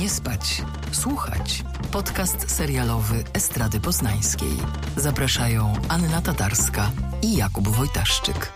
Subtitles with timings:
[0.00, 0.62] Nie spać,
[0.92, 1.62] słuchać.
[1.92, 4.56] Podcast serialowy Estrady Poznańskiej.
[4.96, 6.90] Zapraszają Anna Tatarska
[7.22, 8.52] i Jakub Wojtaszczyk.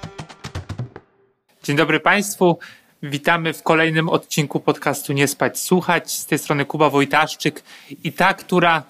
[1.62, 2.58] Dzień dobry Państwu.
[3.02, 6.12] Witamy w kolejnym odcinku podcastu Nie spać, słuchać.
[6.12, 7.62] Z tej strony Kuba Wojtaszczyk
[8.04, 8.82] i ta, która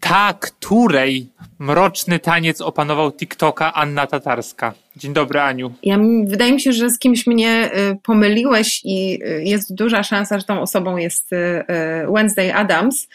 [0.00, 1.28] ta, której
[1.58, 4.74] mroczny taniec opanował TikToka Anna Tatarska.
[4.96, 5.74] Dzień dobry, Aniu.
[5.82, 10.38] Ja, wydaje mi się, że z kimś mnie y, pomyliłeś i y, jest duża szansa,
[10.38, 11.36] że tą osobą jest y,
[12.14, 13.08] Wednesday Adams.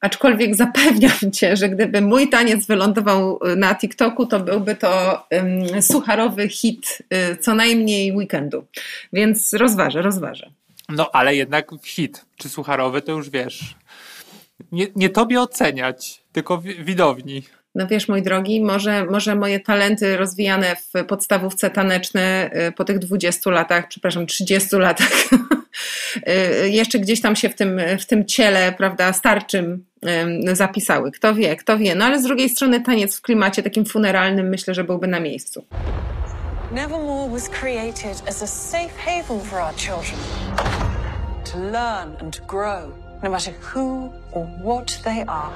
[0.00, 6.48] Aczkolwiek zapewniam cię, że gdyby mój taniec wylądował na TikToku, to byłby to um, sucharowy
[6.48, 6.98] hit
[7.40, 8.64] co najmniej weekendu.
[9.12, 10.50] Więc rozważę, rozważę.
[10.88, 13.74] No, ale jednak hit, czy sucharowy, to już wiesz.
[14.72, 17.42] Nie, nie tobie oceniać, tylko widowni.
[17.74, 22.98] No wiesz, mój drogi, może, może moje talenty rozwijane w podstawówce taneczne y, po tych
[22.98, 25.12] 20 latach, przepraszam, 30 latach,
[26.64, 29.84] y, jeszcze gdzieś tam się w tym, w tym ciele, prawda, starczym
[30.52, 31.10] zapisały.
[31.12, 31.94] Kto wie, kto wie.
[31.94, 35.64] No ale z drugiej strony taniec w klimacie takim funeralnym myślę, że byłby na miejscu.
[36.72, 40.20] Nevermore was created as a safe haven for our children.
[41.52, 45.52] To learn and grow, no matter who or what they are.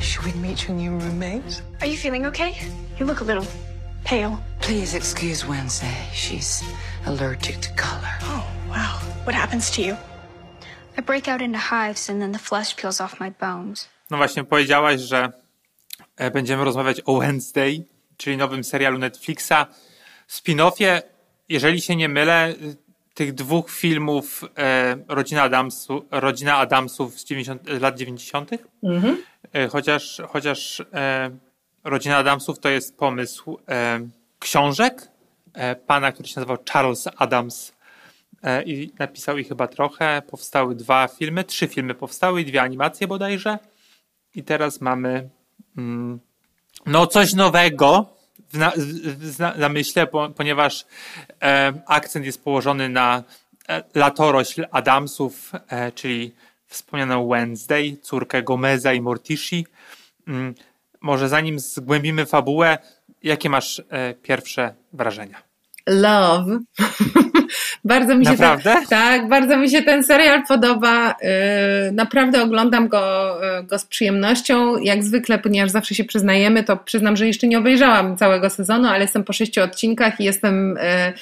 [0.00, 1.62] Should we meet your new roommate?
[1.80, 2.56] Are you feeling okay?
[2.98, 3.46] You look a little
[4.04, 4.38] pale.
[4.60, 5.94] Please excuse Wednesday.
[6.12, 6.62] She's
[7.06, 8.14] allergic to color.
[8.22, 9.00] Oh, wow.
[9.24, 9.96] What happens to you?
[10.98, 13.88] I break out into hives and then the flesh peels off my bones.
[14.10, 15.32] No właśnie, powiedziałaś, że
[16.16, 17.84] e, będziemy rozmawiać o Wednesday,
[18.16, 19.66] czyli nowym serialu Netflixa.
[20.28, 21.02] Spin-offie,
[21.48, 22.54] jeżeli się nie mylę,
[23.14, 28.50] tych dwóch filmów e, Rodzina, Adamsu, Rodzina Adamsów z 90, lat 90.
[28.82, 29.22] Mhm.
[29.52, 31.30] E, chociaż, chociaż e,
[31.84, 34.00] Rodzina Adamsów to jest pomysł e,
[34.38, 35.08] książek
[35.54, 37.72] e, pana, który się nazywał Charles Adams
[38.42, 40.22] e, i napisał ich chyba trochę.
[40.30, 43.58] Powstały dwa filmy, trzy filmy powstały dwie animacje bodajże.
[44.34, 45.28] I teraz mamy
[45.78, 46.20] mm,
[46.86, 48.16] no coś nowego,
[48.52, 48.72] w, na,
[49.50, 50.86] w namyśle, ponieważ
[51.42, 53.22] e, akcent jest położony na
[53.68, 56.34] e, latorośl Adamsów, e, czyli
[56.66, 59.66] wspomnianą Wednesday, córkę Gomeza i Mortici.
[60.28, 60.54] Mm,
[61.00, 62.78] może zanim zgłębimy fabułę,
[63.22, 65.42] jakie masz e, pierwsze wrażenia?
[65.86, 66.58] Love.
[67.84, 68.74] bardzo mi się naprawdę?
[68.74, 71.14] Ten, tak, bardzo mi się ten serial podoba.
[71.22, 74.78] Yy, naprawdę oglądam go, yy, go z przyjemnością.
[74.78, 79.00] Jak zwykle, ponieważ zawsze się przyznajemy, to przyznam, że jeszcze nie obejrzałam całego sezonu, ale
[79.00, 81.12] jestem po sześciu odcinkach i jestem yy,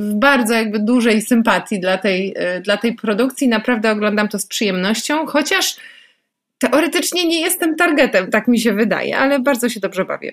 [0.00, 3.48] w bardzo jakby dużej sympatii dla tej, dla tej produkcji.
[3.48, 5.76] Naprawdę oglądam to z przyjemnością, chociaż
[6.58, 10.32] teoretycznie nie jestem targetem, tak mi się wydaje, ale bardzo się dobrze bawię.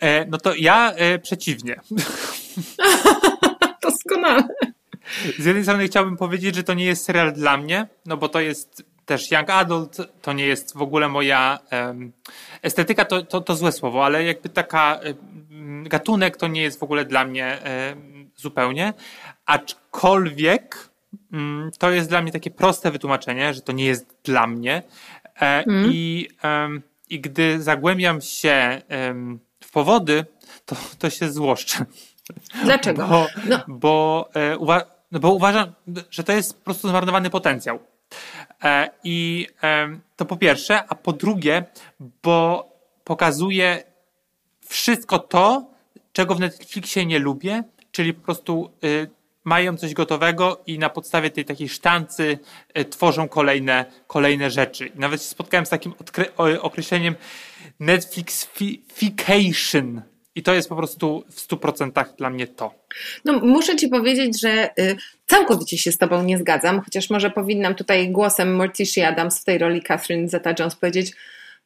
[0.00, 1.80] E, no to ja e, przeciwnie.
[3.82, 4.48] Doskonale.
[5.38, 8.40] Z jednej strony chciałbym powiedzieć, że to nie jest serial dla mnie, no bo to
[8.40, 12.12] jest też young adult, to nie jest w ogóle moja um,
[12.62, 16.82] estetyka, to, to, to złe słowo, ale jakby taka um, gatunek to nie jest w
[16.82, 18.94] ogóle dla mnie um, zupełnie,
[19.46, 20.90] aczkolwiek
[21.32, 24.82] mm, to jest dla mnie takie proste wytłumaczenie, że to nie jest dla mnie
[25.40, 25.90] e, mm.
[25.92, 26.28] i,
[27.10, 28.82] i gdy zagłębiam się
[29.72, 30.24] powody,
[30.66, 31.84] to, to się złoszczę.
[32.64, 33.08] Dlaczego?
[33.08, 33.60] Bo, no.
[33.68, 35.72] bo, e, uwa bo uważam,
[36.10, 37.78] że to jest po prostu zmarnowany potencjał.
[38.64, 41.64] E, I e, to po pierwsze, a po drugie,
[42.22, 42.68] bo
[43.04, 43.84] pokazuje
[44.66, 45.70] wszystko to,
[46.12, 47.62] czego w Netflixie nie lubię,
[47.92, 49.10] czyli po prostu y,
[49.44, 52.38] mają coś gotowego i na podstawie tej takiej sztancy
[52.78, 54.86] y, tworzą kolejne, kolejne rzeczy.
[54.86, 55.94] I nawet się spotkałem z takim
[56.60, 57.14] określeniem
[57.80, 60.02] Netflixification.
[60.34, 62.74] I to jest po prostu w 100% dla mnie to.
[63.24, 64.96] No, muszę Ci powiedzieć, że y,
[65.26, 69.58] całkowicie się z Tobą nie zgadzam, chociaż może powinnam tutaj głosem Morticia Adams w tej
[69.58, 71.12] roli Catherine Zeta-Jones powiedzieć,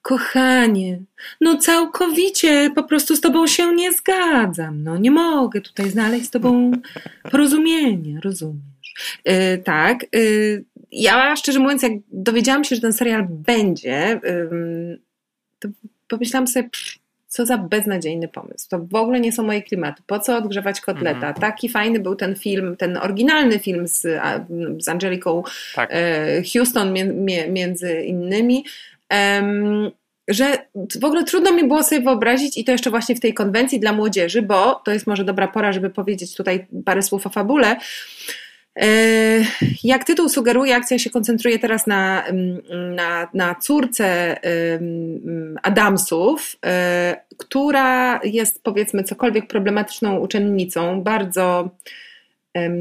[0.02, 0.98] kochanie,
[1.40, 4.82] no całkowicie po prostu z Tobą się nie zgadzam.
[4.82, 6.72] No nie mogę tutaj znaleźć z Tobą
[7.32, 8.94] porozumienia, rozumiesz?
[9.28, 14.20] Y, tak, y, ja szczerze mówiąc, jak dowiedziałam się, że ten serial będzie,
[15.58, 15.68] to
[16.08, 16.68] pomyślałam sobie,
[17.38, 18.68] co za beznadziejny pomysł.
[18.68, 20.02] To w ogóle nie są moje klimaty.
[20.06, 21.26] Po co odgrzewać kotleta?
[21.26, 21.34] Mm.
[21.34, 24.00] Taki fajny był ten film, ten oryginalny film z,
[24.78, 25.42] z Angeliką
[25.74, 25.90] tak.
[25.92, 26.94] E, Houston
[27.48, 28.64] między innymi.
[29.10, 29.90] Um,
[30.28, 30.58] że
[31.00, 33.92] w ogóle trudno mi było sobie wyobrazić i to jeszcze właśnie w tej konwencji dla
[33.92, 37.76] młodzieży, bo to jest może dobra pora, żeby powiedzieć tutaj parę słów o fabule.
[38.78, 38.88] E,
[39.84, 42.60] jak tytuł sugeruje, akcja się koncentruje teraz na, mm,
[42.94, 44.36] na, na córce
[45.62, 51.70] Adamsów, e, która jest powiedzmy cokolwiek problematyczną uczennicą, bardzo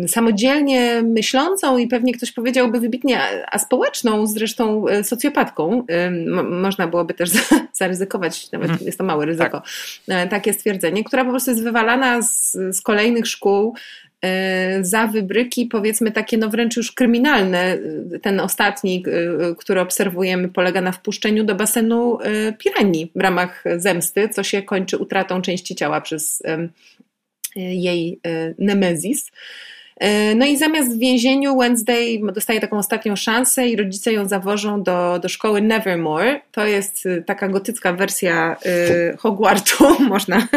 [0.07, 3.19] samodzielnie myślącą i pewnie ktoś powiedziałby wybitnie
[3.51, 5.85] aspołeczną, zresztą e, socjopatką.
[6.49, 7.29] Można byłoby też
[7.73, 8.85] zaryzykować, nawet mhm.
[8.85, 9.61] jest to małe ryzyko,
[10.07, 10.29] tak.
[10.29, 13.75] takie stwierdzenie, która po prostu jest wywalana z, z kolejnych szkół
[14.81, 17.77] za wybryki, powiedzmy takie no wręcz już kryminalne.
[18.21, 22.17] Ten ostatni, e, który obserwujemy, polega na wpuszczeniu do basenu
[22.57, 26.41] piranii w ramach zemsty, co się kończy utratą części ciała przez
[27.57, 29.31] jej e, Nemezis.
[29.99, 34.83] E, no i zamiast w więzieniu Wednesday dostaje taką ostatnią szansę i rodzice ją zawożą
[34.83, 36.41] do, do szkoły Nevermore.
[36.51, 38.57] To jest e, taka gotycka wersja
[39.17, 40.47] Hogwartu, można,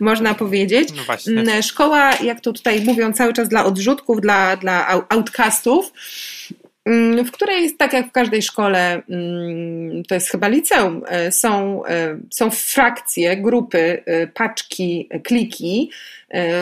[0.00, 0.88] można powiedzieć.
[1.26, 5.92] No Szkoła, jak to tutaj mówią cały czas dla odrzutków, dla, dla outcastów.
[6.84, 11.84] Mm, w której, tak jak w każdej szkole, mm, to jest chyba liceum, e, są,
[11.86, 14.02] e, są frakcje, grupy,
[14.34, 15.90] paczki, kliki.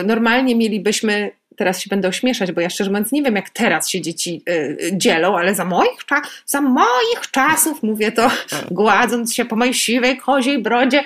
[0.05, 4.01] Normalnie mielibyśmy teraz się będę ośmieszać, bo ja szczerze mówiąc nie wiem, jak teraz się
[4.01, 4.43] dzieci
[4.91, 6.05] dzielą, ale za moich,
[6.45, 8.31] za moich czasów, mówię to
[8.71, 11.03] gładząc się po mojej siwej koziej brodzie,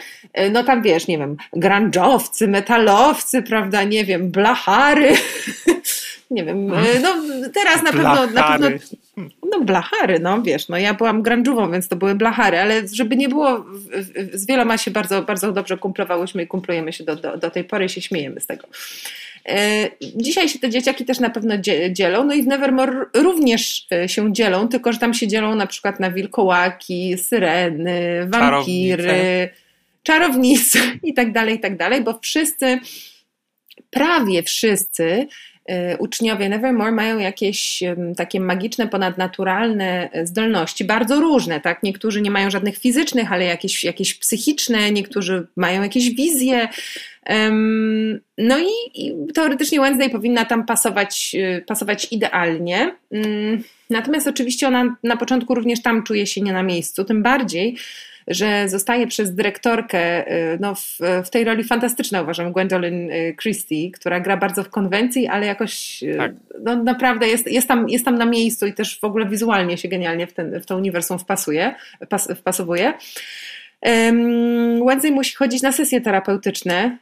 [0.52, 5.14] no tam wiesz, nie wiem, grunge'owcy, metalowcy, prawda, nie wiem, blachary,
[6.32, 7.16] nie wiem, e, no
[7.54, 8.70] teraz na pewno, na pewno,
[9.52, 13.30] no blachary, no wiesz, no ja byłam grunge'ową, więc to były blachary, ale żeby nie
[13.30, 13.66] było,
[14.34, 17.86] z wieloma się bardzo, bardzo dobrze kumplowałyśmy i kumplujemy się do, do, do tej pory
[17.86, 18.68] i się śmiejemy z tego.
[19.46, 21.54] E, dzisiaj się te dzieciaki też na pewno
[21.92, 25.68] dzielą, no i w Nevermore również e, się dzielą, tylko że tam się dzielą na
[25.68, 29.50] przykład na wilkołaki, syreny, wampiry,
[30.04, 32.80] czarownice i tak dalej, i tak dalej, bo wszyscy,
[33.90, 35.28] prawie wszyscy
[36.00, 37.84] uczniowie Nevermore mają jakieś
[38.18, 41.84] takie magiczne, ponadnaturalne e, zdolności, bardzo różne, tak?
[41.84, 46.68] Niektórzy nie mają żadnych fizycznych, ale jakieś, jakieś psychiczne, niektórzy mają jakieś wizje.
[48.38, 52.96] No i, i teoretycznie Wednesday powinna tam pasować, y, pasować idealnie.
[53.90, 57.78] Natomiast oczywiście ona na początku również tam czuje się nie na miejscu, tym bardziej,
[58.30, 63.92] że zostaje przez dyrektorkę y, no, w, w tej roli fantastyczna uważam, Gwendolyn y, Christie,
[63.92, 66.32] która gra bardzo w konwencji, ale jakoś y, tak.
[66.64, 69.88] no, naprawdę jest, jest, tam, jest tam na miejscu i też w ogóle wizualnie się
[69.88, 71.76] genialnie w, ten, w to uniwersum wpasuje,
[72.10, 72.94] pas, wpasowuje.
[73.82, 76.98] Um, Wednesday musi chodzić na sesje terapeutyczne,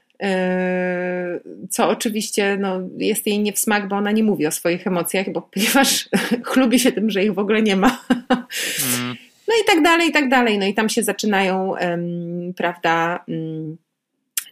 [1.69, 5.31] co oczywiście no, jest jej nie w smak, bo ona nie mówi o swoich emocjach,
[5.31, 6.09] bo ponieważ
[6.49, 7.99] chlubi się tym, że ich w ogóle nie ma.
[8.29, 9.26] Mm.
[9.47, 10.59] No i tak dalej, i tak dalej.
[10.59, 11.73] No i tam się zaczynają,
[12.55, 13.77] prawda, um,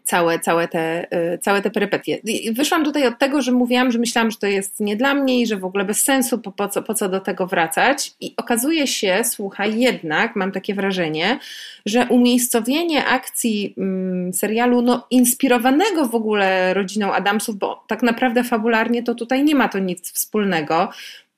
[0.06, 2.20] całe, całe, te, y, całe te perypetie.
[2.52, 5.48] Wyszłam tutaj od tego, że mówiłam, że myślałam, że to jest nie dla mnie i
[5.48, 8.14] że w ogóle bez sensu, po, po, co, po co do tego wracać.
[8.20, 11.40] I okazuje się, słuchaj, jednak mam takie wrażenie,
[11.86, 19.04] że umiejscowienie akcji mm, serialu, no, inspirowanego w ogóle rodziną Adamsów, bo tak naprawdę fabularnie
[19.04, 20.90] to tutaj nie ma to nic wspólnego.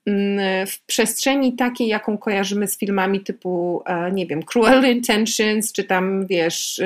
[0.07, 5.83] Mm, w przestrzeni takiej, jaką kojarzymy z filmami typu, e, nie wiem, Cruel Intentions, czy
[5.83, 6.81] tam, wiesz,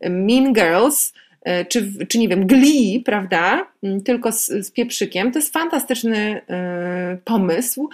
[0.00, 1.12] Mean Girls,
[1.42, 3.66] e, czy, czy nie wiem, Glee, prawda?
[3.82, 5.32] Mm, tylko z, z pieprzykiem.
[5.32, 7.88] To jest fantastyczny e, pomysł.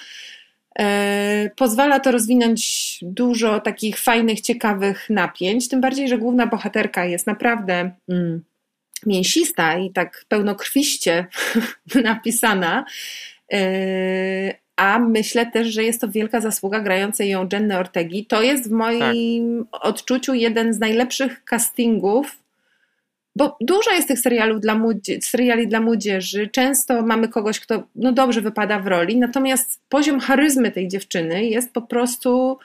[1.56, 5.68] Pozwala to rozwinąć dużo takich fajnych, ciekawych napięć.
[5.68, 8.42] Tym bardziej, że główna bohaterka jest naprawdę mm,
[9.06, 11.26] mięsista i tak pełnokrwiście
[12.04, 12.84] napisana.
[13.50, 18.26] Yy, a myślę też, że jest to wielka zasługa grającej ją Jenny Ortegi.
[18.26, 19.84] To jest w moim tak.
[19.84, 22.38] odczuciu jeden z najlepszych castingów,
[23.36, 24.80] bo dużo jest tych serialów dla
[25.22, 26.48] seriali dla młodzieży.
[26.48, 31.72] Często mamy kogoś, kto no dobrze wypada w roli, natomiast poziom charyzmy tej dziewczyny jest
[31.72, 32.58] po prostu,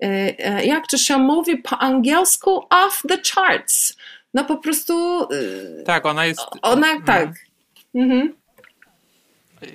[0.00, 3.96] yy, yy, jak to się mówi po angielsku, off the charts.
[4.34, 5.26] No po prostu.
[5.86, 6.40] Tak, ona jest.
[6.62, 7.28] Ona, tak.
[7.94, 8.41] Mhm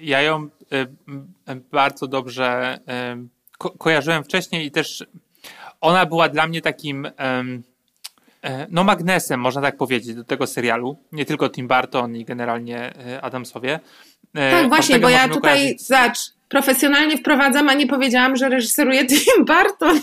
[0.01, 2.79] ja ją y, bardzo dobrze
[3.57, 5.05] ko kojarzyłem wcześniej i też
[5.81, 7.05] ona była dla mnie takim
[8.43, 10.97] e, no magnesem, można tak powiedzieć, do tego serialu.
[11.11, 13.79] Nie tylko Tim Burton i generalnie e, Adamsowie.
[14.35, 15.87] E, tak, właśnie, bo ja tutaj, kojarzyć...
[15.87, 19.99] zacz, profesjonalnie wprowadzam, a nie powiedziałam, że reżyseruje Tim Burton.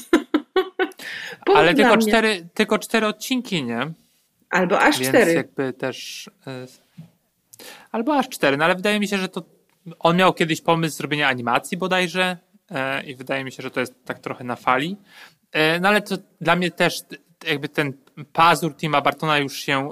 [1.54, 3.80] Ale tylko cztery, tylko cztery odcinki, nie?
[4.50, 5.32] Albo aż Więc cztery.
[5.32, 6.30] jakby też...
[7.92, 9.42] Albo aż cztery, no ale wydaje mi się, że to
[9.98, 12.36] on miał kiedyś pomysł zrobienia animacji bodajże
[12.70, 14.96] e, i wydaje mi się, że to jest tak trochę na fali.
[15.52, 17.00] E, no ale to dla mnie też
[17.46, 17.92] jakby ten
[18.32, 19.90] pazur Tima Bartona już się,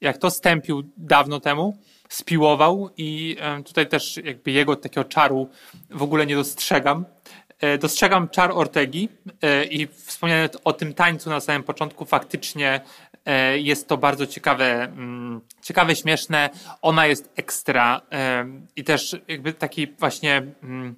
[0.00, 1.78] jak to stępił dawno temu,
[2.08, 5.48] spiłował i tutaj też jakby jego takiego czaru
[5.90, 7.04] w ogóle nie dostrzegam.
[7.60, 9.08] E, dostrzegam czar Ortegi
[9.70, 12.80] i wspomniałem o tym tańcu na samym początku faktycznie
[13.56, 16.50] jest to bardzo ciekawe, mm, ciekawe, śmieszne.
[16.82, 20.94] Ona jest ekstra e, i też jakby taki właśnie mm,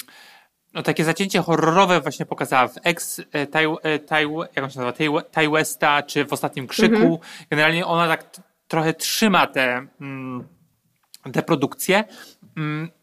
[0.74, 3.66] no takie zacięcie horrorowe właśnie pokazała w Ex e, Taj,
[4.06, 6.94] taj, jak on się nazywa, Taj Westa, czy w Ostatnim Krzyku.
[6.94, 7.18] Mhm.
[7.50, 8.24] Generalnie ona tak
[8.68, 10.48] trochę trzyma te, mm,
[11.32, 12.04] te produkcje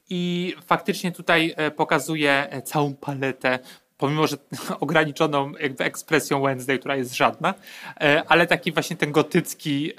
[0.10, 3.60] i faktycznie tutaj pokazuje całą paletę
[3.98, 4.38] pomimo, że
[4.80, 7.54] ograniczoną jakby ekspresją Wednesday, która jest żadna,
[8.02, 9.94] e, ale taki właśnie ten gotycki,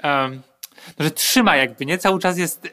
[0.99, 1.97] no, że trzyma jakby, nie?
[1.97, 2.69] Cały czas jest,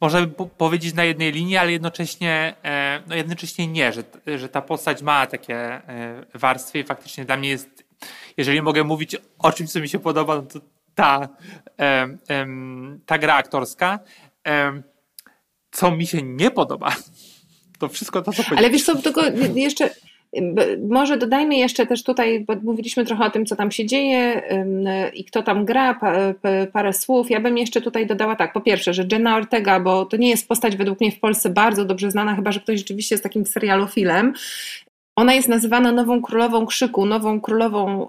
[0.00, 4.02] można by powiedzieć na jednej linii, ale jednocześnie, e, no jednocześnie nie, że,
[4.38, 7.84] że ta postać ma takie e, warstwy i faktycznie dla mnie jest,
[8.36, 10.60] jeżeli mogę mówić o czymś, co mi się podoba, no to
[10.94, 11.28] ta,
[13.06, 13.98] ta gra aktorska.
[15.70, 16.96] Co mi się nie podoba,
[17.78, 19.22] to wszystko to, co Ale wiesz co, tylko
[19.54, 19.90] jeszcze
[20.88, 24.42] może dodajmy jeszcze też tutaj, bo mówiliśmy trochę o tym, co tam się dzieje
[25.14, 26.00] i kto tam gra,
[26.72, 27.30] parę słów.
[27.30, 30.48] Ja bym jeszcze tutaj dodała tak, po pierwsze, że Jenna Ortega, bo to nie jest
[30.48, 34.32] postać według mnie w Polsce bardzo dobrze znana, chyba że ktoś rzeczywiście jest takim serialofilem.
[35.18, 38.08] Ona jest nazywana nową królową krzyku, nową królową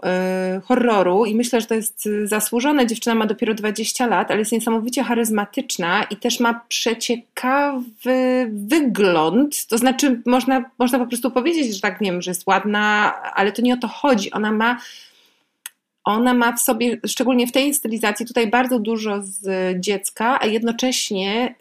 [0.58, 2.88] y, horroru i myślę, że to jest zasłużone.
[2.88, 9.68] Dziewczyna ma dopiero 20 lat, ale jest niesamowicie charyzmatyczna i też ma przeciekawy wygląd.
[9.68, 13.52] To znaczy, można, można po prostu powiedzieć, że tak nie wiem, że jest ładna, ale
[13.52, 14.32] to nie o to chodzi.
[14.32, 14.78] Ona ma
[16.12, 21.56] ona ma w sobie, szczególnie w tej stylizacji, tutaj bardzo dużo z dziecka, a jednocześnie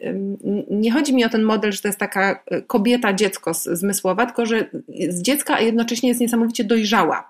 [0.71, 4.45] nie chodzi mi o ten model, że to jest taka e, kobieta, dziecko zmysłowa, tylko
[4.45, 4.69] że
[5.09, 7.29] z dziecka, a jednocześnie jest niesamowicie dojrzała.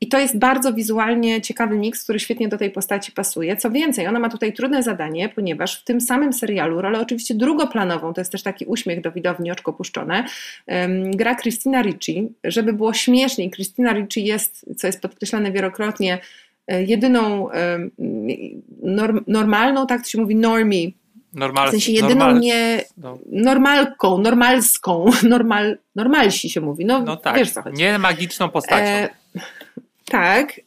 [0.00, 3.56] I to jest bardzo wizualnie ciekawy miks, który świetnie do tej postaci pasuje.
[3.56, 8.14] Co więcej, ona ma tutaj trudne zadanie, ponieważ w tym samym serialu, rolę oczywiście drugoplanową,
[8.14, 10.24] to jest też taki uśmiech do widowni, oczko puszczone,
[11.10, 12.28] gra Christina Ricci.
[12.44, 16.18] Żeby było śmieszniej, Christina Ricci jest, co jest podkreślane wielokrotnie,
[16.68, 17.78] jedyną e,
[18.82, 20.90] norm, normalną, tak to się mówi, normie.
[21.32, 23.18] Normal, w sensie jedyną normal, nie no.
[23.32, 26.84] normalką, normalską, normal, normalsi się mówi.
[26.84, 27.76] No, no tak, wiesz co chodzi.
[27.76, 28.84] Nie magiczną postacią.
[28.84, 29.08] E,
[30.10, 30.60] tak,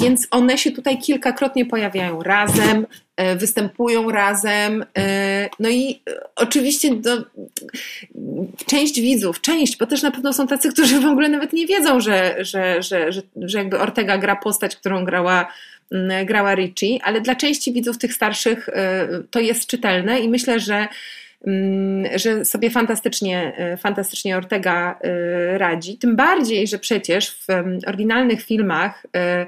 [0.00, 2.86] więc one się tutaj kilkakrotnie pojawiają razem,
[3.16, 4.84] e, występują razem.
[4.98, 7.24] E, no i e, oczywiście do,
[8.66, 12.00] część widzów, część, bo też na pewno są tacy, którzy w ogóle nawet nie wiedzą,
[12.00, 15.52] że, że, że, że, że jakby Ortega gra postać, którą grała
[15.92, 18.68] mm, grała Richie, ale dla części widzów tych starszych
[19.30, 20.88] to jest czytelne i myślę, że
[22.14, 25.98] że sobie fantastycznie, e, fantastycznie Ortega e, radzi.
[25.98, 27.46] Tym bardziej, że przecież w
[27.86, 29.46] oryginalnych filmach e,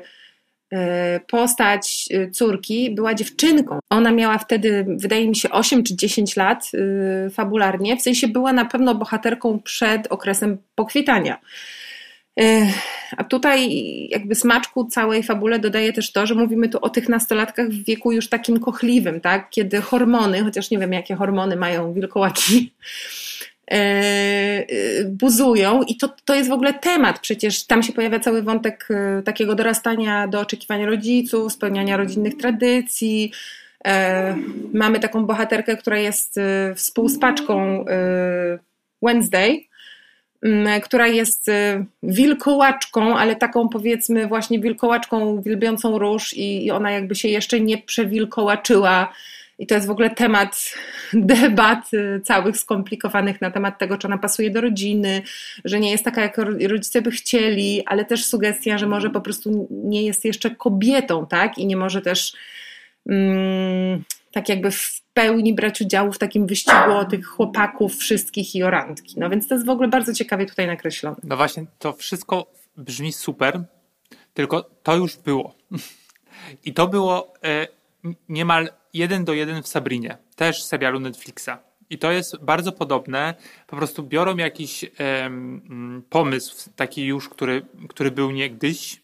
[1.28, 3.78] postać córki była dziewczynką.
[3.90, 6.70] Ona miała wtedy, wydaje mi się, 8 czy 10 lat
[7.32, 11.40] fabularnie, w sensie była na pewno bohaterką przed okresem pokwitania.
[13.16, 13.68] A tutaj
[14.10, 18.12] jakby smaczku całej fabule dodaje też to, że mówimy tu o tych nastolatkach w wieku
[18.12, 19.50] już takim kochliwym, tak?
[19.50, 22.72] Kiedy hormony, chociaż nie wiem jakie hormony mają wilkołaki,
[23.70, 24.64] e, e,
[25.04, 27.18] buzują i to, to jest w ogóle temat.
[27.18, 33.32] Przecież tam się pojawia cały wątek e, takiego dorastania do oczekiwań rodziców, spełniania rodzinnych tradycji.
[34.72, 36.40] Mamy taką bohaterkę, która jest
[36.74, 37.84] współspaczką
[39.02, 39.69] Wednesday,
[40.82, 47.14] która jest y, wilkołaczką, ale taką powiedzmy właśnie wilkołaczką wielbiącą róż i, i ona jakby
[47.14, 49.12] się jeszcze nie przewilkołaczyła.
[49.58, 50.74] I to jest w ogóle temat
[51.12, 55.22] debat y, całych skomplikowanych na temat tego, czy ona pasuje do rodziny,
[55.64, 59.68] że nie jest taka, jak rodzice by chcieli, ale też sugestia, że może po prostu
[59.70, 61.58] nie jest jeszcze kobietą, tak?
[61.58, 62.32] I nie może też.
[63.06, 68.62] Mm, tak jakby w pełni brać udziału w takim wyścigu o tych chłopaków wszystkich i
[68.62, 69.14] o randki.
[69.20, 71.16] No więc to jest w ogóle bardzo ciekawie tutaj nakreślone.
[71.22, 72.46] No właśnie, to wszystko
[72.76, 73.64] brzmi super,
[74.34, 75.54] tylko to już było.
[76.64, 77.66] I to było e,
[78.28, 81.50] niemal jeden do jeden w Sabrinie, też serialu Netflixa.
[81.90, 83.34] I to jest bardzo podobne.
[83.66, 84.90] Po prostu biorą jakiś e,
[86.10, 89.02] pomysł, taki już, który, który był niegdyś,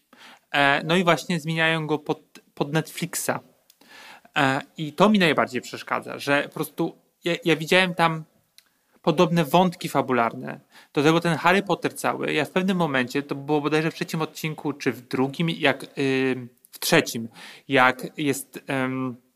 [0.51, 2.21] e, no i właśnie zmieniają go pod,
[2.53, 3.31] pod Netflixa.
[4.37, 8.23] E, I to mi najbardziej przeszkadza, że po prostu ja, ja widziałem tam
[9.01, 10.59] podobne wątki fabularne.
[10.93, 14.21] Do tego ten Harry Potter cały, ja w pewnym momencie, to było bodajże w trzecim
[14.21, 17.29] odcinku, czy w drugim, jak yy, w trzecim,
[17.67, 18.55] jak jest.
[18.55, 19.27] Yy,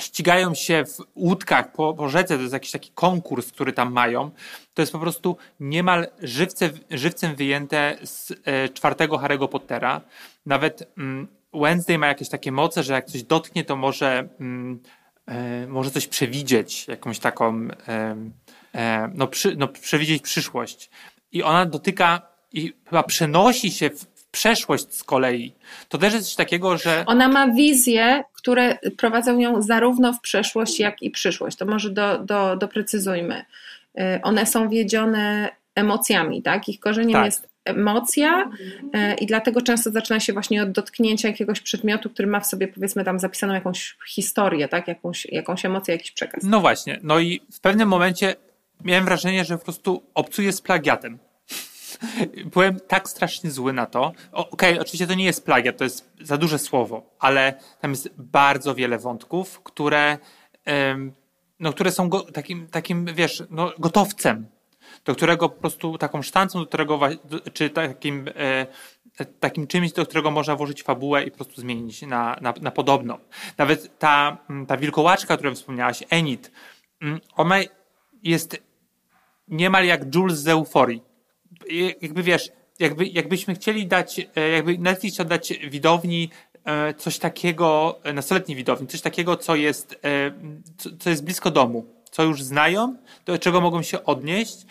[0.00, 4.30] ścigają się w łódkach po, po rzece, to jest jakiś taki konkurs, który tam mają.
[4.74, 10.00] To jest po prostu niemal żywce, żywcem wyjęte z e, czwartego Harry'ego Pottera.
[10.46, 11.28] Nawet mm,
[11.60, 14.82] Wednesday ma jakieś takie moce, że jak coś dotknie, to może, mm,
[15.26, 18.16] e, może coś przewidzieć, jakąś taką, e,
[18.74, 20.90] e, no, przy, no, przewidzieć przyszłość.
[21.32, 22.22] I ona dotyka
[22.52, 25.52] i chyba przenosi się w, przeszłość z kolei.
[25.88, 27.04] To też jest coś takiego, że.
[27.06, 31.56] Ona ma wizje, które prowadzą ją zarówno w przeszłość, jak i przyszłość.
[31.56, 33.44] To może do, do, doprecyzujmy.
[34.22, 36.68] One są wiedzione emocjami, tak?
[36.68, 37.24] Ich korzeniem tak.
[37.24, 38.50] jest emocja
[38.94, 42.68] y, i dlatego często zaczyna się właśnie od dotknięcia jakiegoś przedmiotu, który ma w sobie
[42.68, 44.88] powiedzmy tam zapisaną jakąś historię, tak?
[44.88, 46.44] Jakąś, jakąś emocję, jakiś przekaz.
[46.44, 47.00] No właśnie.
[47.02, 48.36] No i w pewnym momencie
[48.84, 51.18] miałem wrażenie, że po prostu obcuję z plagiatem.
[52.54, 54.12] Byłem tak strasznie zły na to.
[54.32, 58.08] Okej, okay, oczywiście to nie jest plagiat, to jest za duże słowo, ale tam jest
[58.18, 60.18] bardzo wiele wątków, które,
[61.60, 64.46] no, które są go, takim, takim, wiesz, no, gotowcem,
[65.06, 67.00] do którego po prostu taką sztancą, do którego,
[67.52, 68.66] czy takim, e,
[69.40, 73.18] takim czymś, do którego można włożyć fabułę i po prostu zmienić na, na, na podobną.
[73.58, 76.50] Nawet ta, ta wilkołaczka, o której wspomniałaś, Enid,
[77.36, 77.56] ona
[78.22, 78.62] jest
[79.48, 81.02] niemal jak Jules z euforii
[82.02, 86.30] jakby wiesz, jakby, jakbyśmy chcieli dać, e, jakby Netflix chciał dać widowni
[86.64, 90.00] e, coś takiego, nastoletniej widowni, coś takiego, co jest,
[90.98, 92.96] co jest blisko domu, co już znają,
[93.26, 94.66] do czego mogą się odnieść.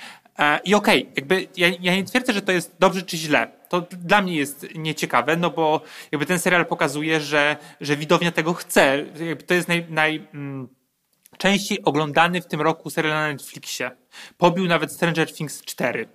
[0.63, 3.51] I okej, okay, jakby ja, ja nie twierdzę, że to jest dobrze czy źle.
[3.69, 8.53] To dla mnie jest nieciekawe, no bo jakby ten serial pokazuje, że, że widownia tego
[8.53, 9.05] chce.
[9.19, 10.67] Jakby to jest naj, naj mm,
[11.37, 13.91] częściej oglądany w tym roku serial na Netflixie.
[14.37, 16.07] Pobił nawet Stranger Things 4.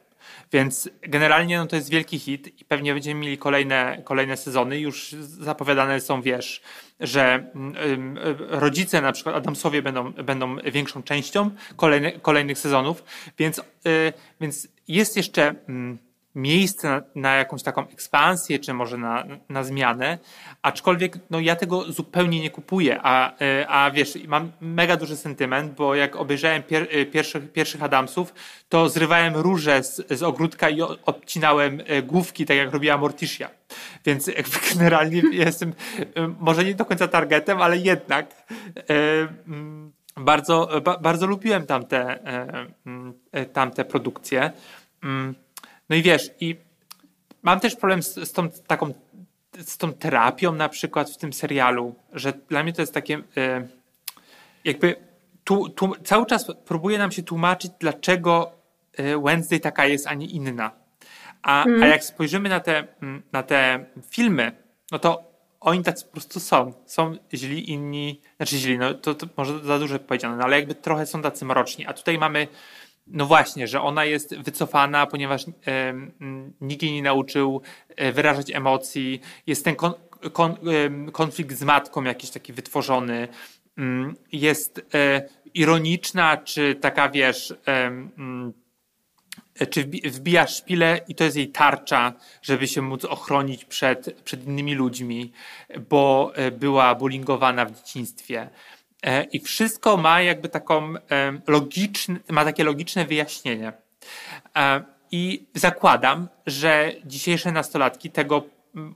[0.52, 4.78] Więc generalnie no, to jest wielki hit i pewnie będziemy mieli kolejne, kolejne sezony.
[4.78, 6.62] Już zapowiadane są, wiesz,
[7.00, 13.04] że um, rodzice, na przykład Adamsowie, będą, będą większą częścią kolejny, kolejnych sezonów,
[13.38, 13.62] więc, y,
[14.40, 15.54] więc jest jeszcze.
[16.34, 20.18] Miejsce na, jakąś taką ekspansję, czy może na, na zmianę,
[20.62, 25.74] aczkolwiek no, ja tego zupełnie nie kupuję, a, e, a wiesz, mam mega duży sentyment,
[25.74, 28.34] bo jak obejrzałem pier, e, pierwszych, pierwszych Adamsów,
[28.68, 33.50] to zrywałem róże z, z ogródka i odcinałem e, główki, tak jak robiła Morticia.
[34.04, 34.30] Więc
[34.74, 35.72] generalnie jestem
[36.40, 38.46] może nie do końca targetem, ale jednak
[39.46, 40.68] mm, bardzo,
[41.00, 42.18] bardzo lubiłem tamte,
[43.52, 44.52] tamte produkcje.
[45.90, 46.56] No i wiesz, i
[47.42, 48.94] mam też problem z, z tą taką
[49.58, 53.66] z tą terapią na przykład w tym serialu, że dla mnie to jest takie e,
[54.64, 54.96] jakby
[55.44, 58.52] tu, tu, cały czas próbuje nam się tłumaczyć, dlaczego
[58.96, 60.70] e, Wednesday taka jest, a nie inna.
[61.42, 61.82] A, mm.
[61.82, 62.84] a jak spojrzymy na te,
[63.32, 64.52] na te filmy,
[64.92, 66.72] no to oni tacy po prostu są.
[66.86, 70.74] Są źli, inni, znaczy źli, no to, to może za dużo powiedziane, no ale jakby
[70.74, 71.86] trochę są tacy mroczni.
[71.86, 72.48] A tutaj mamy
[73.06, 75.50] no właśnie, że ona jest wycofana, ponieważ e,
[76.60, 79.20] nikt jej nie nauczył e, wyrażać emocji.
[79.46, 79.92] Jest ten kon,
[80.32, 83.28] kon, e, konflikt z matką jakiś taki wytworzony.
[83.78, 88.52] Mm, jest e, ironiczna, czy taka wiesz, mm,
[89.70, 94.74] czy wbija szpilę i to jest jej tarcza, żeby się móc ochronić przed, przed innymi
[94.74, 95.32] ludźmi,
[95.90, 98.50] bo e, była bullyingowana w dzieciństwie.
[99.02, 100.94] E, I wszystko ma jakby taką
[101.46, 103.72] logiczne, ma takie logiczne wyjaśnienie.
[104.56, 108.42] E, I zakładam, że dzisiejsze nastolatki tego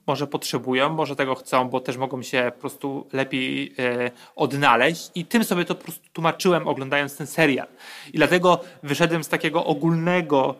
[0.06, 5.26] może potrzebują, może tego chcą, bo też mogą się po prostu lepiej e, odnaleźć i
[5.26, 7.66] tym sobie to po prostu tłumaczyłem oglądając ten serial.
[8.12, 10.54] I dlatego wyszedłem z takiego ogólnego,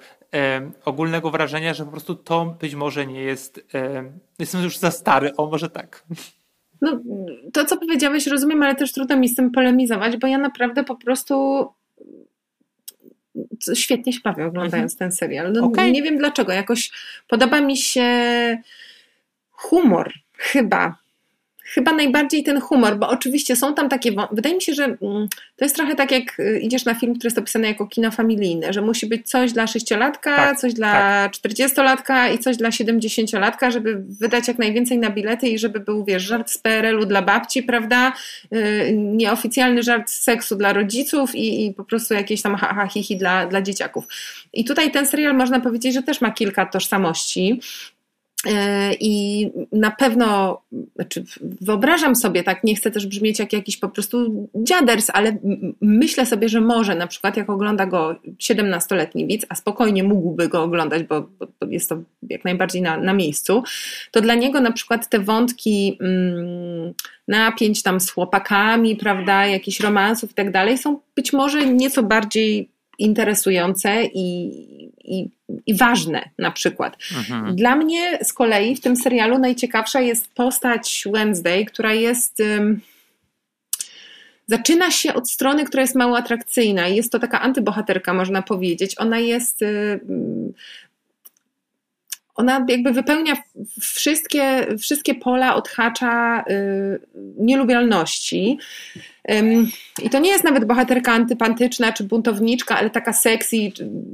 [0.85, 3.67] ogólnego wrażenia, że po prostu to być może nie jest,
[4.39, 6.05] jestem już za stary, o może tak.
[6.85, 7.01] No,
[7.53, 10.97] to, co powiedziałeś, rozumiem, ale też trudno mi z tym polemizować, bo ja naprawdę po
[10.97, 11.67] prostu
[13.75, 14.99] świetnie się bawię oglądając mhm.
[14.99, 15.53] ten serial.
[15.53, 15.93] No, okay.
[15.93, 16.91] Nie wiem dlaczego, jakoś
[17.29, 18.09] podoba mi się
[19.51, 21.04] humor, chyba
[21.65, 24.13] chyba najbardziej ten humor, bo oczywiście są tam takie.
[24.33, 27.27] Wydaje mi się, że mm, to jest trochę tak, jak y, idziesz na film, który
[27.27, 32.15] jest opisany jako kino familijne, że musi być coś dla sześciolatka, tak, coś dla czterdziestolatka
[32.15, 32.35] tak.
[32.35, 36.51] i coś dla siedemdziesięciolatka, żeby wydać jak najwięcej na bilety i żeby był, wiesz, żart
[36.51, 38.13] z PRL-u dla babci, prawda?
[38.55, 42.87] Y, nieoficjalny żart z seksu dla rodziców i, i po prostu jakieś tam ha, ha
[42.87, 44.05] hi, hi dla, dla dzieciaków.
[44.53, 47.61] I tutaj ten serial można powiedzieć, że też ma kilka tożsamości.
[48.47, 50.61] E, I na pewno,
[50.95, 51.25] znaczy
[51.61, 55.37] wyobrażam sobie, tak, nie chcę też brzmieć jak jakiś po prostu dziaders, ale
[55.81, 60.63] myślę sobie, że może na przykład jak ogląda go 17-letni widz, a spokojnie mógłby go
[60.63, 63.63] oglądać, bo, bo jest to jak najbardziej na, na miejscu,
[64.11, 66.95] to dla niego na przykład te wątki mm,
[67.29, 72.74] napięć tam z chłopakami, prawda, jakichś romansów i tak dalej są być może nieco bardziej
[72.99, 74.47] interesujące i,
[75.05, 75.29] i,
[75.67, 76.97] i ważne na przykład.
[77.17, 77.57] Mhm.
[77.57, 82.41] Dla mnie z kolei w tym serialu najciekawsza jest postać Wednesday, która jest...
[82.41, 82.81] Um,
[84.47, 86.89] zaczyna się od strony, która jest mało atrakcyjna.
[86.89, 88.95] Jest to taka antybohaterka, można powiedzieć.
[88.99, 89.61] Ona jest
[92.35, 93.37] ona jakby wypełnia
[93.81, 97.01] wszystkie, wszystkie pola, odhacza y,
[97.39, 98.59] nielubialności.
[100.03, 103.57] I to nie jest nawet bohaterka antypantyczna czy buntowniczka, ale taka sexy,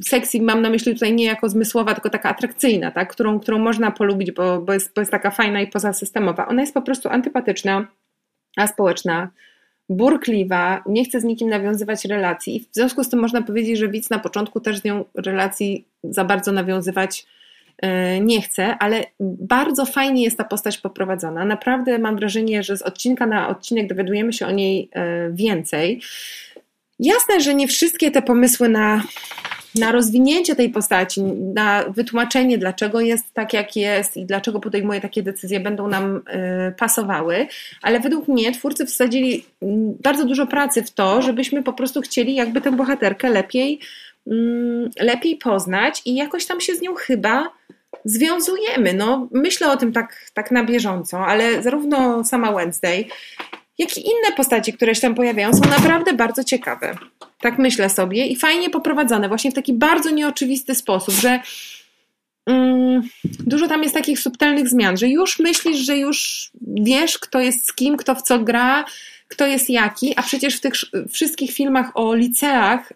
[0.04, 3.12] sexy mam na myśli tutaj nie jako zmysłowa, tylko taka atrakcyjna, tak?
[3.12, 6.48] którą, którą można polubić, bo, bo, jest, bo jest taka fajna i pozasystemowa.
[6.48, 7.86] Ona jest po prostu antypatyczna,
[8.56, 9.30] aspołeczna,
[9.88, 13.88] burkliwa, nie chce z nikim nawiązywać relacji i w związku z tym można powiedzieć, że
[13.88, 17.26] widz na początku też z nią relacji za bardzo nawiązywać
[18.20, 21.44] nie chce, ale bardzo fajnie jest ta postać poprowadzona.
[21.44, 26.00] Naprawdę mam wrażenie, że z odcinka na odcinek dowiadujemy się o niej e, więcej.
[26.98, 29.02] Jasne, że nie wszystkie te pomysły na
[29.74, 31.22] na rozwinięcie tej postaci,
[31.54, 36.20] na wytłumaczenie, dlaczego jest tak, jak jest i dlaczego podejmuje takie decyzje, będą nam y,
[36.78, 37.46] pasowały,
[37.82, 42.34] ale według mnie twórcy wsadzili mm, bardzo dużo pracy w to, żebyśmy po prostu chcieli
[42.34, 43.80] jakby tę bohaterkę lepiej,
[45.00, 47.50] lepiej poznać i jakoś tam się z nią chyba
[48.04, 48.94] związujemy.
[48.94, 53.04] No, myślę o tym tak, tak na bieżąco, ale zarówno sama Wednesday,
[53.78, 56.96] jak i inne postaci, które się tam pojawiają, są naprawdę bardzo ciekawe.
[57.40, 61.40] Tak myślę sobie i fajnie poprowadzone, właśnie w taki bardzo nieoczywisty sposób, że
[62.46, 67.66] mm, dużo tam jest takich subtelnych zmian, że już myślisz, że już wiesz, kto jest
[67.66, 68.84] z kim, kto w co gra,
[69.30, 70.72] kto jest jaki, a przecież w tych
[71.10, 72.92] wszystkich filmach o liceach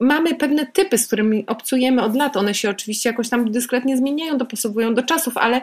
[0.00, 2.36] mamy pewne typy, z którymi obcujemy od lat.
[2.36, 5.60] One się oczywiście jakoś tam dyskretnie zmieniają, dopasowują do czasów, ale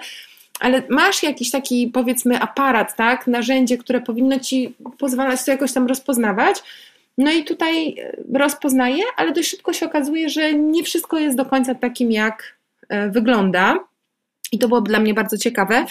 [0.60, 5.88] ale masz jakiś taki, powiedzmy, aparat, tak, narzędzie, które powinno ci pozwalać to jakoś tam
[5.88, 6.64] rozpoznawać.
[7.18, 11.46] No i tutaj e, rozpoznaje, ale dość szybko się okazuje, że nie wszystko jest do
[11.46, 12.58] końca takim, jak
[12.90, 13.80] e, wygląda.
[14.52, 15.86] I to byłoby dla mnie bardzo ciekawe.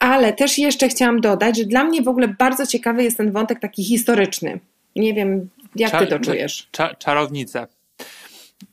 [0.00, 3.60] Ale też jeszcze chciałam dodać, że dla mnie w ogóle bardzo ciekawy jest ten wątek
[3.60, 4.60] taki historyczny.
[4.96, 6.68] Nie wiem, jak ty to czujesz.
[6.70, 7.66] Cza, czarownice.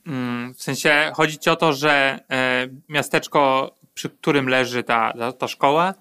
[0.06, 5.32] Mm, w sensie chodzi ci o to, że e, miasteczko przy którym leży ta, ta,
[5.32, 5.94] ta szkoła,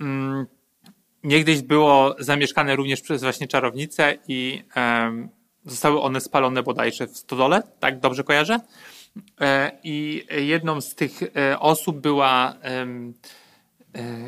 [0.00, 0.46] mm,
[1.24, 4.62] niegdyś było zamieszkane również przez właśnie czarownice i
[5.64, 8.60] zostały one spalone bodajże w stodole, tak dobrze kojarzę?
[9.40, 12.54] E, I jedną z tych e, osób była,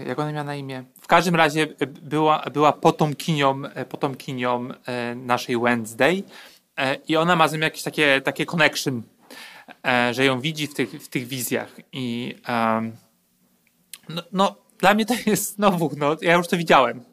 [0.07, 0.85] jak ona miała na imię?
[1.01, 1.67] W każdym razie
[2.03, 4.69] była, była potomkinią, potomkinią
[5.17, 6.23] naszej Wednesday
[7.09, 9.03] i ona ma z nim jakieś takie, takie connection,
[10.13, 12.35] że ją widzi w tych, w tych wizjach i
[14.09, 17.05] no, no, dla mnie to jest znowu, no, ja już to widziałem.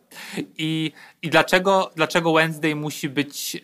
[0.57, 3.63] I, i dlaczego, dlaczego Wednesday musi być,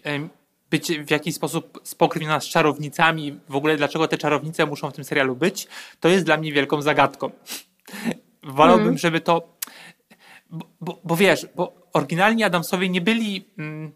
[0.69, 5.03] być w jakiś sposób spokrewniona z czarownicami, w ogóle dlaczego te czarownice muszą w tym
[5.03, 5.67] serialu być,
[5.99, 7.31] to jest dla mnie wielką zagadką.
[8.47, 8.97] Wolałbym, mm.
[8.97, 9.57] żeby to.
[10.49, 13.91] Bo, bo, bo, wiesz, bo oryginalni Adamsowie nie byli, mm,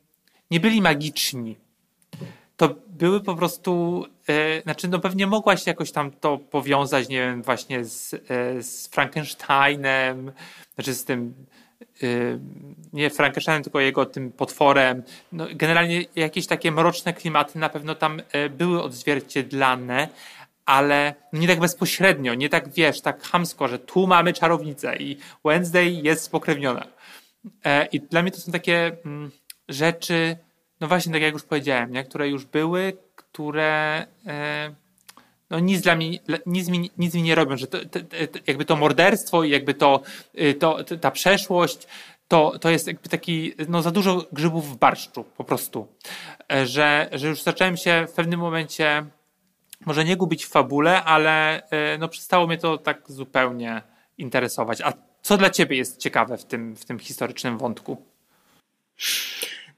[0.52, 1.56] nie byli magiczni
[2.62, 7.44] to były po prostu, e, znaczy no pewnie mogłaś jakoś tam to powiązać, nie wiem,
[7.44, 10.32] właśnie z, e, z Frankensteinem,
[10.76, 11.34] znaczy z tym,
[12.04, 12.08] e,
[12.94, 15.04] nie Frankensteinem, tylko jego tym potworem.
[15.32, 18.22] No, generalnie jakieś takie mroczne klimaty na pewno tam
[18.58, 20.08] były odzwierciedlane,
[20.72, 25.92] ale nie tak bezpośrednio, nie tak wiesz, tak hamsko, że tu mamy czarownicę i Wednesday
[25.92, 26.88] jest spokrewniona.
[27.66, 29.32] E, I dla mnie to są takie mm,
[29.70, 30.38] rzeczy,
[30.80, 32.04] no właśnie, tak jak już powiedziałem, nie?
[32.04, 34.76] które już były, które e,
[35.50, 38.66] no nic dla mnie, nic mi, nic mi nie robią, że to, to, to, jakby
[38.66, 40.02] to morderstwo i jakby to,
[40.40, 41.88] y, to, ta przeszłość,
[42.28, 45.88] to, to jest jakby taki, no za dużo grzybów w barszczu po prostu,
[46.54, 49.06] e, że, że już zacząłem się w pewnym momencie
[49.86, 53.82] może nie gubić w fabule, ale e, no przestało mnie to tak zupełnie
[54.18, 54.82] interesować.
[54.82, 57.98] A co dla ciebie jest ciekawe w tym, w tym historycznym wątku?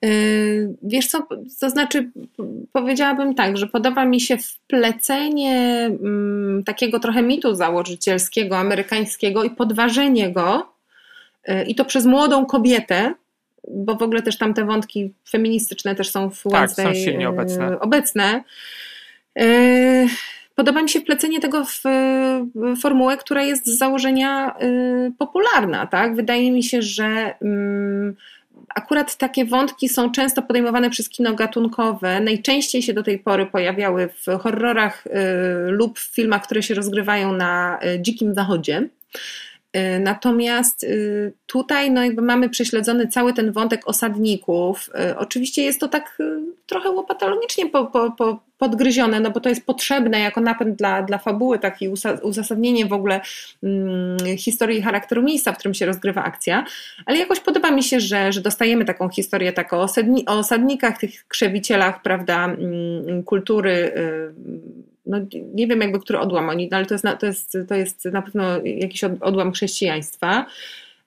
[0.02, 1.28] Yy, wiesz co,
[1.60, 2.12] to znaczy,
[2.72, 10.32] powiedziałabym tak, że podoba mi się wplecenie mm, takiego trochę mitu założycielskiego, amerykańskiego i podważenie
[10.32, 10.74] go,
[11.48, 13.13] yy, i to przez młodą kobietę,
[13.68, 17.30] bo w ogóle też tam te wątki feministyczne też są w Wednesday tak, są silnie
[17.30, 17.80] obecne.
[17.80, 18.44] Obecne.
[20.56, 21.82] Podoba mi się wplecenie tego w
[22.82, 24.56] formułę, która jest z założenia
[25.17, 25.88] popularna.
[25.88, 26.15] Tak?
[26.15, 28.15] Wydaje mi się, że mm,
[28.76, 32.19] akurat takie wątki są często podejmowane przez kino gatunkowe.
[32.19, 35.12] Najczęściej się do tej pory pojawiały w horrorach y,
[35.67, 38.89] lub w filmach, które się rozgrywają na dzikim zachodzie.
[39.77, 40.86] Y, natomiast
[41.45, 44.89] tutaj no jakby mamy prześledzony cały ten wątek osadników.
[45.17, 46.17] Oczywiście jest to tak
[46.65, 51.17] trochę łopatologicznie po, po, po, podgryzione, no bo to jest potrzebne jako napęd dla, dla
[51.17, 53.21] fabuły, takie uzasadnienie w ogóle
[53.62, 56.65] hmm, historii i charakteru miejsca, w którym się rozgrywa akcja,
[57.05, 60.97] ale jakoś podoba mi się, że, że dostajemy taką historię tak o, osadni, o osadnikach,
[60.99, 63.93] tych krzewicielach, prawda, hmm, kultury,
[65.06, 65.18] no
[65.54, 68.06] nie wiem jakby który odłam oni, no ale to jest, na, to jest, to jest
[68.06, 70.46] na pewno jakiś odłam chrześcijaństwa,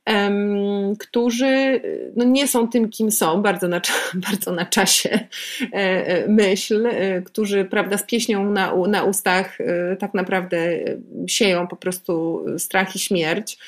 [0.06, 1.80] um, którzy
[2.16, 3.80] no nie są tym, kim są, bardzo na,
[4.30, 5.26] bardzo na czasie e,
[5.72, 9.58] e, myśl, e, którzy prawda, z pieśnią na, na ustach
[9.98, 10.78] tak naprawdę
[11.26, 13.58] sieją po prostu strach i śmierć.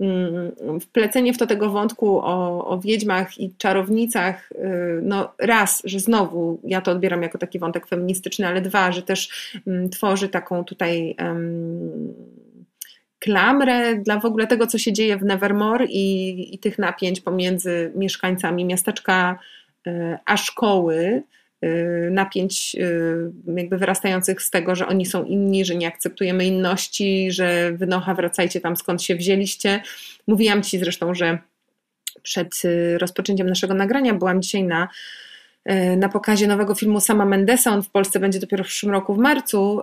[0.00, 4.52] Mm, wplecenie w to tego wątku o, o wiedźmach i czarownicach,
[5.02, 9.52] no raz, że znowu ja to odbieram jako taki wątek feministyczny, ale dwa, że też
[9.66, 12.14] um, tworzy taką tutaj um,
[13.18, 17.92] klamrę dla w ogóle tego, co się dzieje w Nevermore i, i tych napięć pomiędzy
[17.94, 19.38] mieszkańcami miasteczka
[19.86, 21.22] e, a szkoły,
[22.10, 27.72] napięć e, jakby wyrastających z tego, że oni są inni, że nie akceptujemy inności, że
[27.72, 29.82] wynocha, wracajcie tam skąd się wzięliście.
[30.26, 31.38] Mówiłam Ci zresztą, że
[32.22, 32.62] przed
[32.98, 34.88] rozpoczęciem naszego nagrania byłam dzisiaj na
[35.96, 37.70] na pokazie nowego filmu Sama Mendesa.
[37.70, 39.82] On w Polsce będzie dopiero w przyszłym roku w marcu.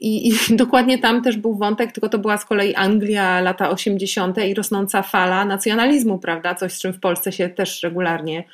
[0.00, 4.38] I, I, dokładnie tam też był wątek, tylko to była z kolei Anglia, lata 80.
[4.38, 6.54] i rosnąca fala nacjonalizmu, prawda?
[6.54, 8.44] Coś, z czym w Polsce się też regularnie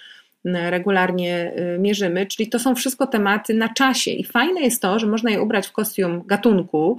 [0.52, 4.10] regularnie e, mierzymy, czyli to są wszystko tematy na czasie.
[4.10, 6.98] I fajne jest to, że można je ubrać w kostium gatunku,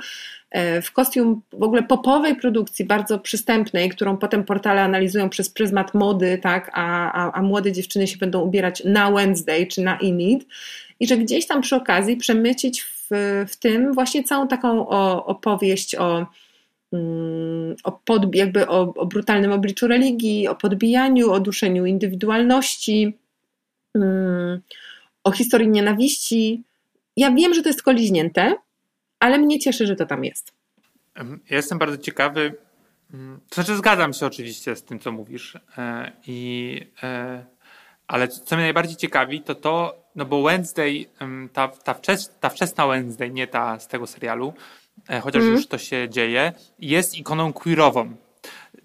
[0.51, 5.93] E, w kostium w ogóle popowej produkcji, bardzo przystępnej, którą potem portale analizują przez pryzmat
[5.93, 10.47] mody, tak, a, a, a młode dziewczyny się będą ubierać na Wednesday czy na Inid
[10.99, 13.07] i że gdzieś tam przy okazji przemycić w,
[13.47, 16.25] w tym właśnie całą taką o, opowieść o,
[16.93, 23.17] mm, o, pod, jakby o, o brutalnym obliczu religii, o podbijaniu, o duszeniu indywidualności,
[25.23, 26.63] o historii nienawiści.
[27.17, 28.55] Ja wiem, że to jest koliźnięte,
[29.19, 30.53] ale mnie cieszy, że to tam jest.
[31.49, 32.53] Ja jestem bardzo ciekawy.
[33.13, 35.57] Mm, to znaczy, zgadzam się oczywiście z tym, co mówisz.
[35.77, 37.45] E, I, e,
[38.07, 41.05] ale co mnie najbardziej ciekawi, to to, no bo Wednesday,
[41.53, 44.53] ta, ta, wczes, ta wczesna Wednesday, nie ta z tego serialu,
[45.10, 45.55] e, chociaż mm.
[45.55, 48.15] już to się dzieje, jest ikoną queerową.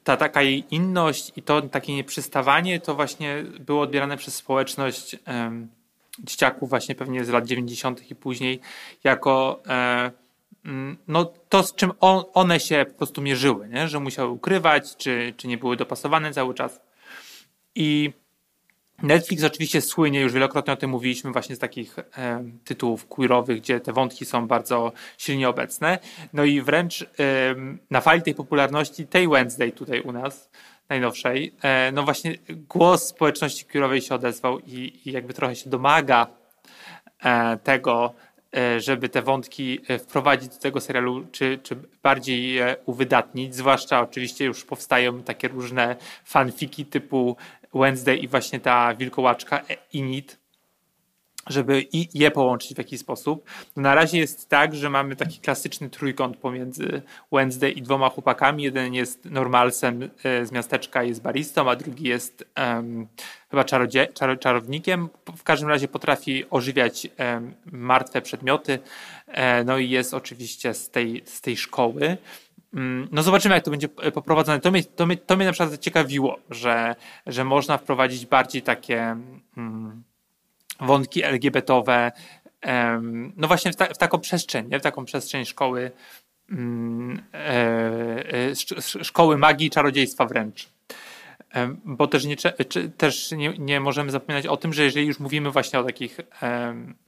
[0.04, 5.16] Ta taka jej inność i to takie nieprzystawanie to właśnie było odbierane przez społeczność
[6.18, 8.10] dzieciaków właśnie pewnie z lat 90.
[8.10, 8.60] i później
[9.04, 10.10] jako e,
[11.08, 13.88] no to, z czym on, one się po prostu mierzyły, nie?
[13.88, 16.80] że musiały ukrywać, czy, czy nie były dopasowane cały czas.
[17.74, 18.12] I
[19.02, 23.80] Netflix oczywiście słynie, już wielokrotnie o tym mówiliśmy, właśnie z takich e, tytułów queerowych, gdzie
[23.80, 25.98] te wątki są bardzo silnie obecne.
[26.32, 27.06] No i wręcz e,
[27.90, 30.50] na fali tej popularności tej Wednesday tutaj u nas,
[30.88, 32.34] najnowszej, e, no właśnie
[32.68, 36.26] głos społeczności queerowej się odezwał i, i jakby trochę się domaga
[37.24, 38.14] e, tego,
[38.56, 43.54] E, żeby te wątki e, wprowadzić do tego serialu, czy, czy bardziej je uwydatnić.
[43.54, 47.36] Zwłaszcza oczywiście już powstają takie różne fanfiki typu
[47.74, 50.42] Wednesday i właśnie ta wilkołaczka e, Init,
[51.46, 53.44] żeby je połączyć w jakiś sposób.
[53.76, 58.62] No na razie jest tak, że mamy taki klasyczny trójkąt pomiędzy Wednesday i dwoma chłopakami.
[58.62, 63.06] Jeden jest normalsem e, z miasteczka, jest baristą, a drugi jest um,
[63.50, 65.08] chyba czarodzie, czar, czarownikiem.
[65.36, 68.78] W każdym razie potrafi ożywiać um, martwe przedmioty.
[69.26, 72.16] E, no i jest oczywiście z tej, z tej szkoły.
[72.74, 74.60] Mm, no zobaczymy, jak to będzie poprowadzone.
[74.60, 76.94] To mnie, to mnie, to mnie na przykład zaciekawiło, że,
[77.26, 79.16] że można wprowadzić bardziej takie...
[79.56, 80.02] Um,
[80.80, 82.12] wątki LGBT-owe,
[83.36, 84.78] no właśnie w, ta, w taką przestrzeń, nie?
[84.78, 85.90] w taką przestrzeń szkoły,
[86.50, 90.68] mm, e, e, szkoły magii i czarodziejstwa wręcz.
[91.84, 92.36] Bo też, nie,
[92.96, 96.18] też nie, nie możemy zapominać o tym, że jeżeli już mówimy właśnie o takich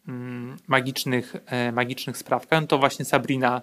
[0.09, 3.63] mm, magicznych, e, magicznych sprawkach, no to właśnie Sabrina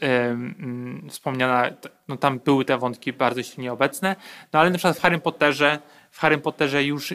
[0.00, 1.70] mm, wspomniana,
[2.08, 4.16] no tam były te wątki bardzo silnie obecne,
[4.52, 5.78] no ale na przykład w Harry Potterze
[6.10, 7.14] w Harry Potterze już,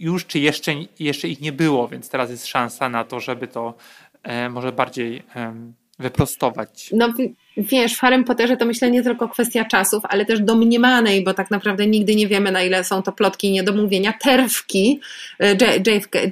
[0.00, 3.74] już czy jeszcze, jeszcze ich nie było, więc teraz jest szansa na to, żeby to
[4.22, 5.54] e, może bardziej e,
[5.98, 6.90] wyprostować.
[6.92, 7.12] No
[7.56, 11.50] wiesz, w Harry Potterze to myślę nie tylko kwestia czasów, ale też domniemanej, bo tak
[11.50, 15.00] naprawdę nigdy nie wiemy na ile są to plotki i niedomówienia, terwki
[15.40, 15.54] e,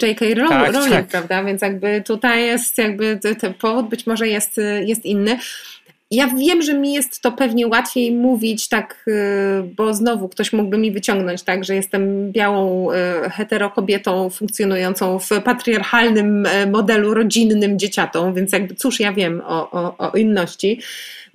[0.02, 0.26] J.K.
[0.34, 1.06] Rowling, tak, tak.
[1.06, 1.44] prawda?
[1.44, 5.38] Więc jakby tutaj jest jakby ten powód być może jest, jest inny.
[6.10, 9.12] Ja wiem, że mi jest to pewnie łatwiej mówić tak, y,
[9.76, 12.94] bo znowu ktoś mógłby mi wyciągnąć tak, że jestem białą y,
[13.30, 19.94] heterokobietą funkcjonującą w patriarchalnym y, modelu rodzinnym dzieciatą, więc jakby cóż ja wiem o, o,
[19.98, 20.80] o inności.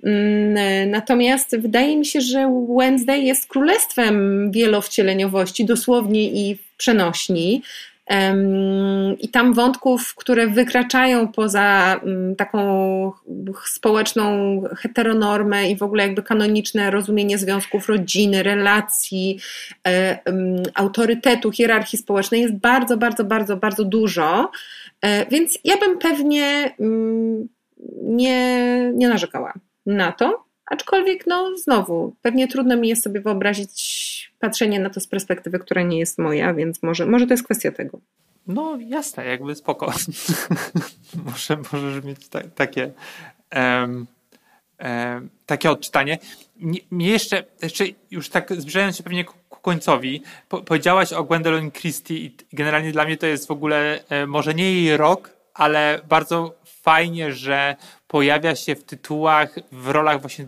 [0.04, 7.62] Mm, natomiast wydaje mi się, że Wednesday jest królestwem wielowcieleniowości, dosłownie i przenośni.
[9.20, 13.12] I tam wątków, które wykraczają poza mm, taką
[13.64, 19.38] społeczną heteronormę i w ogóle jakby kanoniczne rozumienie związków rodziny, relacji,
[19.86, 20.18] e,
[20.74, 24.50] autorytetu, hierarchii społecznej jest bardzo, bardzo, bardzo, bardzo dużo.
[25.02, 27.48] E, więc ja bym pewnie mm,
[28.02, 29.52] nie, nie narzekała
[29.86, 30.45] na to.
[30.66, 35.82] Aczkolwiek, no znowu, pewnie trudno mi jest sobie wyobrazić patrzenie na to z perspektywy, która
[35.82, 38.00] nie jest moja, więc może, może to jest kwestia tego.
[38.46, 39.86] No jasne, jakby spoko.
[41.24, 42.92] Może, możesz mieć ta, takie
[43.54, 44.06] um,
[44.84, 46.18] um, takie odczytanie.
[46.90, 52.14] Mnie jeszcze, jeszcze już tak zbliżając się pewnie ku końcowi, po, powiedziałaś o Gwendolyn Christie
[52.14, 56.54] i generalnie dla mnie to jest w ogóle e, może nie jej rok, ale bardzo
[56.64, 57.76] fajnie, że
[58.08, 60.46] pojawia się w tytułach, w rolach właśnie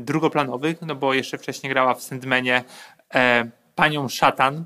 [0.00, 2.64] drugoplanowych, no bo jeszcze wcześniej grała w Sandmanie
[3.14, 4.64] e, panią Szatan.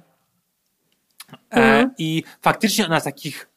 [1.50, 1.90] E, mm.
[1.98, 3.48] I faktycznie ona w takich,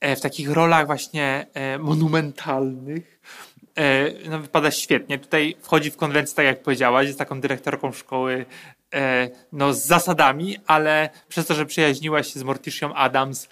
[0.00, 3.20] e, w takich rolach właśnie e, monumentalnych
[3.78, 5.18] e, no, wypada świetnie.
[5.18, 8.46] Tutaj wchodzi w konwencję, tak jak powiedziałaś, jest taką dyrektorką szkoły
[8.94, 13.48] e, no, z zasadami, ale przez to, że przyjaźniła się z Morticią Adams,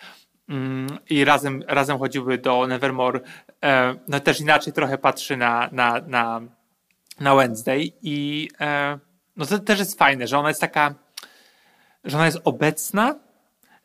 [0.51, 3.21] Mm, i razem, razem chodziły do Nevermore,
[4.09, 6.41] no też inaczej trochę patrzy na, na, na,
[7.21, 8.99] na Wednesday i e,
[9.37, 10.95] no to też jest fajne, że ona jest taka,
[12.05, 13.15] że ona jest obecna,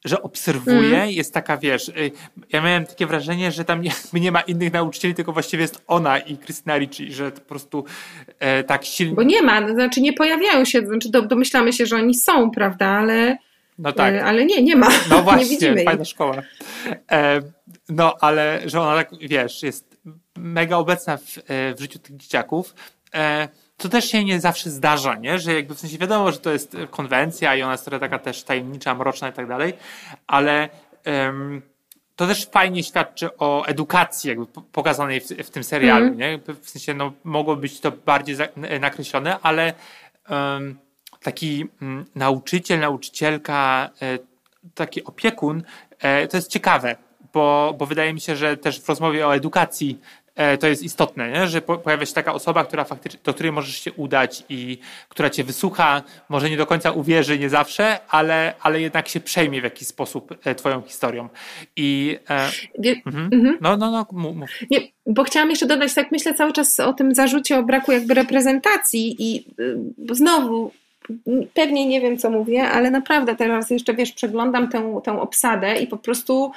[0.06, 1.10] że obserwuje, mm.
[1.10, 2.12] jest taka, wiesz, y,
[2.50, 6.19] ja miałem takie wrażenie, że tam nie, nie ma innych nauczycieli, tylko właściwie jest ona
[6.19, 7.86] i Krystyna Ricci, że to po prostu
[8.39, 9.15] e, tak silnie...
[9.15, 13.38] Bo nie ma, znaczy nie pojawiają się, znaczy domyślamy się, że oni są, prawda, ale
[13.78, 14.13] no tak.
[14.13, 14.89] E, ale nie, nie ma.
[15.10, 16.41] No właśnie, fajna szkoła.
[17.12, 17.41] E,
[17.89, 19.98] no, ale że ona tak, wiesz, jest
[20.38, 22.76] mega obecna w, e, w życiu tych dzieciaków.
[23.78, 25.39] To też się nie zawsze zdarza, nie?
[25.39, 28.43] Że jakby w sensie wiadomo, że to jest konwencja i ona jest trochę taka też
[28.43, 29.73] tajemnicza, mroczna i tak dalej,
[30.28, 30.69] ale
[31.06, 31.62] um,
[32.15, 36.17] to też fajnie świadczy o edukacji jakby pokazanej w, w tym serialu, mm.
[36.17, 36.39] nie?
[36.62, 38.36] W sensie, no, mogło być to bardziej
[38.80, 39.73] nakreślone, ale
[40.30, 40.78] um,
[41.25, 44.19] taki mm, nauczyciel, nauczycielka, e,
[44.73, 45.63] taki opiekun,
[45.99, 46.95] e, to jest ciekawe,
[47.34, 50.24] bo, bo wydaje mi się, że też w rozmowie o edukacji e,
[50.60, 51.48] to jest istotne, nie?
[51.48, 54.78] że pojawia się taka osoba, która faktycznie, do której możesz się udać i
[55.10, 59.62] która cię wysłucha, może nie do końca uwierzy, nie zawsze, ale, ale jednak się przejmie
[59.62, 61.30] w jakiś sposób twoją historią.
[61.76, 62.19] I
[62.80, 63.30] nie, mhm.
[63.34, 63.58] Mhm.
[63.62, 64.50] no, no, no, mów.
[64.71, 68.13] Nie, bo chciałam jeszcze dodać, tak myślę cały czas o tym zarzucie o braku jakby
[68.13, 69.78] reprezentacji i y,
[70.12, 70.71] znowu
[71.54, 75.88] pewnie nie wiem, co mówię, ale naprawdę teraz jeszcze, wiesz, przeglądam tę, tę obsadę i
[75.88, 76.52] po prostu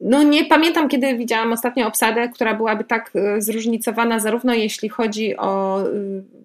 [0.00, 5.36] no nie pamiętam, kiedy widziałam ostatnio obsadę, która byłaby tak e, zróżnicowana, zarówno jeśli chodzi
[5.36, 5.86] o e,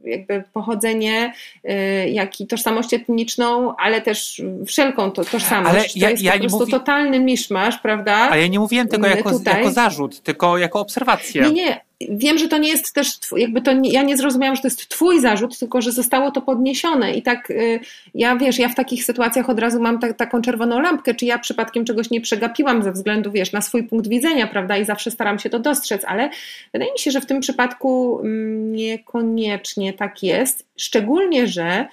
[0.09, 1.33] jakby pochodzenie,
[1.63, 5.75] e, jak i tożsamość etniczną, ale też wszelką to, tożsamość.
[5.75, 6.71] Ale ja, to jest ja po prostu mówi...
[6.71, 8.29] totalny miszmasz, prawda?
[8.31, 11.41] A ja nie mówiłem tego jako, jako zarzut, tylko jako obserwację.
[11.41, 14.67] Nie, nie wiem, że to nie jest też, jakby to ja nie zrozumiałam, że to
[14.67, 17.79] jest twój zarzut, tylko że zostało to podniesione i tak y,
[18.13, 21.39] ja wiesz, ja w takich sytuacjach od razu mam ta, taką czerwoną lampkę, czy ja
[21.39, 25.39] przypadkiem czegoś nie przegapiłam ze względu, wiesz, na swój punkt widzenia, prawda, i zawsze staram
[25.39, 26.29] się to dostrzec, ale
[26.73, 31.87] wydaje mi się, że w tym przypadku mm, niekoniecznie tak jest, szczególnie, że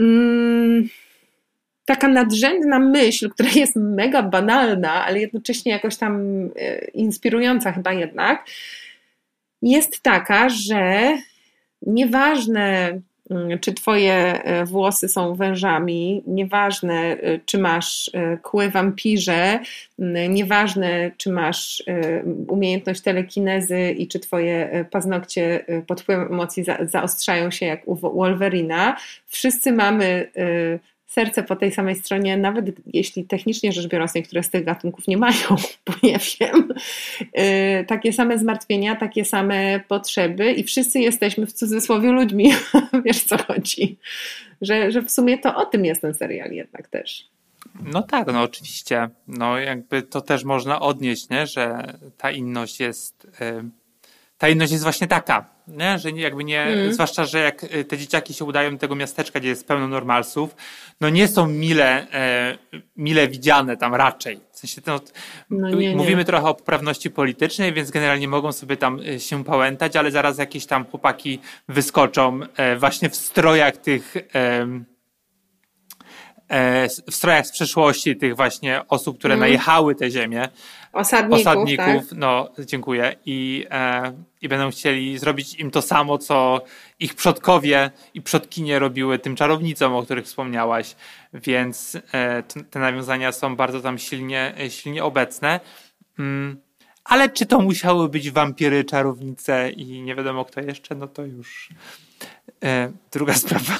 [0.00, 0.88] mm,
[1.84, 8.46] taka nadrzędna myśl, która jest mega banalna, ale jednocześnie jakoś tam y, inspirująca chyba jednak,
[9.62, 11.14] jest taka, że
[11.82, 19.60] nieważne, mm, czy twoje e, włosy są wężami, nieważne, e, czy masz e, kły wampirze,
[20.28, 21.82] nieważne, czy masz
[22.48, 28.96] umiejętność telekinezy i czy twoje paznokcie pod wpływem emocji zaostrzają się jak u Wolverina,
[29.26, 30.30] wszyscy mamy
[31.10, 35.16] serce po tej samej stronie, nawet jeśli technicznie rzecz biorąc niektóre z tych gatunków nie
[35.16, 35.48] mają,
[35.86, 36.74] bo nie wiem,
[37.34, 42.52] yy, takie same zmartwienia, takie same potrzeby i wszyscy jesteśmy w cudzysłowie ludźmi,
[43.04, 43.98] wiesz co chodzi,
[44.60, 47.30] że, że w sumie to o tym jest ten serial jednak też.
[47.84, 51.46] No tak, no oczywiście, no jakby to też można odnieść, nie?
[51.46, 53.64] że ta inność jest, yy,
[54.40, 55.98] ta inność jest właśnie taka, nie?
[55.98, 56.94] że jakby nie, mm.
[56.94, 60.56] zwłaszcza, że jak y, te dzieciaki się udają do tego miasteczka, gdzie jest pełno normalsów,
[61.00, 62.58] no nie są mile, e,
[62.96, 64.40] mile widziane tam raczej.
[64.52, 65.00] W sensie to,
[65.50, 66.24] no nie, mówimy nie.
[66.24, 70.66] trochę o poprawności politycznej, więc generalnie mogą sobie tam e, się pałętać, ale zaraz jakieś
[70.66, 74.66] tam chłopaki wyskoczą e, właśnie w strojach tych e,
[77.10, 79.40] w strojach z przeszłości tych właśnie osób, które mm.
[79.40, 80.48] najechały tę ziemię
[80.92, 82.18] osadników, osadników tak?
[82.18, 86.60] no dziękuję i, e, i będą chcieli zrobić im to samo, co
[86.98, 90.96] ich przodkowie i przodkinie robiły tym czarownicom, o których wspomniałaś,
[91.34, 95.60] więc e, te nawiązania są bardzo tam silnie, silnie obecne.
[96.18, 96.60] Mm,
[97.04, 101.68] ale czy to musiały być wampiry, czarownice i nie wiadomo kto jeszcze, no to już
[102.64, 103.78] e, druga sprawa.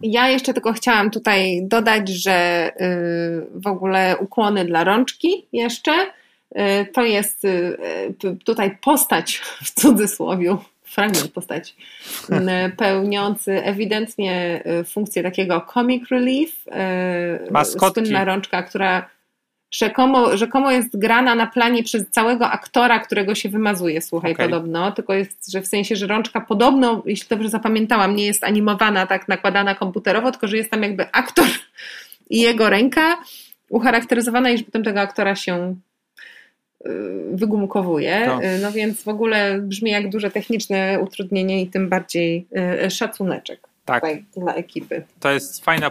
[0.00, 5.92] Ja jeszcze tylko chciałam tutaj dodać, że y, w ogóle ukłony dla rączki jeszcze.
[5.92, 7.76] Y, to jest y,
[8.44, 11.74] tutaj postać w cudzysłowie, fragment postaci,
[12.76, 16.64] pełniący ewidentnie funkcję takiego comic relief.
[17.50, 18.00] Maskotki.
[18.00, 19.15] Słynna rączka, która
[19.70, 24.46] rzekomo, rzekomo jest grana na planie przez całego aktora, którego się wymazuje, słuchaj, okay.
[24.46, 24.92] podobno.
[24.92, 29.28] Tylko jest, że w sensie, że rączka podobno, jeśli dobrze zapamiętałam, nie jest animowana, tak
[29.28, 31.46] nakładana komputerowo, tylko że jest tam jakby aktor
[32.30, 33.18] i jego ręka
[33.68, 35.76] ucharakteryzowana i że potem tego aktora się
[36.86, 36.90] y,
[37.32, 38.22] wygumkowuje.
[38.26, 38.42] To.
[38.42, 42.46] Y, no więc w ogóle brzmi jak duże techniczne utrudnienie i tym bardziej
[42.84, 44.04] y, szacuneczek tak.
[44.36, 45.02] dla ekipy.
[45.20, 45.90] To jest fajna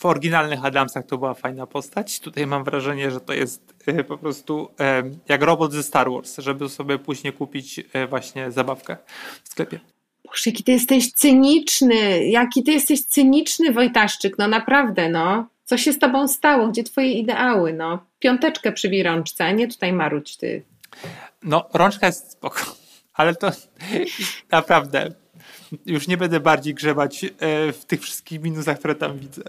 [0.00, 2.20] w oryginalnych Adamsach to była fajna postać.
[2.20, 6.38] Tutaj mam wrażenie, że to jest e, po prostu e, jak robot ze Star Wars,
[6.38, 8.96] żeby sobie później kupić e, właśnie zabawkę
[9.44, 9.80] w sklepie.
[10.24, 15.46] Boże, jaki ty jesteś cyniczny, jaki ty jesteś cyniczny, Wojtaszczyk, no naprawdę, no.
[15.64, 16.68] Co się z tobą stało?
[16.68, 18.04] Gdzie twoje ideały, no?
[18.18, 20.62] Piąteczkę przybij rączce, a nie tutaj maruć ty.
[21.42, 22.76] No, rączka jest spoko,
[23.14, 23.50] ale to
[24.52, 25.14] naprawdę
[25.86, 27.26] już nie będę bardziej grzebać
[27.72, 29.42] w tych wszystkich minusach, które tam widzę.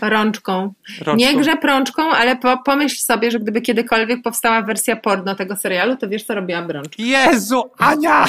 [0.00, 0.72] Rączką.
[1.00, 1.16] Rączką.
[1.16, 5.96] Nie grzeb rączką, ale po, pomyśl sobie, że gdyby kiedykolwiek powstała wersja porno tego serialu,
[5.96, 7.02] to wiesz, co robiłam rączką.
[7.02, 8.24] Jezu, Ania!